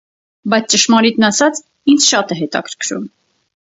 -Բայց 0.53 0.65
ճշմարիտն 0.73 1.27
ասած, 1.29 1.61
ինձ 1.95 2.07
շատ 2.13 2.35
է 2.37 2.39
հետաքրքրում… 2.43 3.05